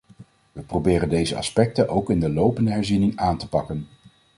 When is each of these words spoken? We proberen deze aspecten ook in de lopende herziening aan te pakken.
We 0.51 0.61
proberen 0.61 1.09
deze 1.09 1.35
aspecten 1.35 1.89
ook 1.89 2.09
in 2.09 2.19
de 2.19 2.29
lopende 2.29 2.71
herziening 2.71 3.15
aan 3.17 3.37
te 3.37 3.47
pakken. 3.49 3.87